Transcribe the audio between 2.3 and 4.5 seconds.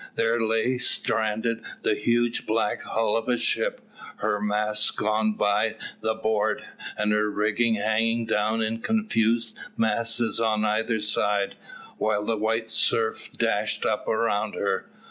black hull of a ship, her